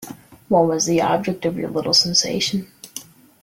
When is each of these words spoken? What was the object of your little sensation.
What 0.49 0.65
was 0.65 0.87
the 0.87 0.99
object 1.03 1.45
of 1.45 1.57
your 1.57 1.69
little 1.69 1.93
sensation. 1.93 2.65